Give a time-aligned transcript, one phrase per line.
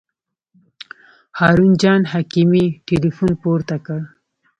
[1.39, 4.01] هارون جان حکیمي تیلفون پورته کړ.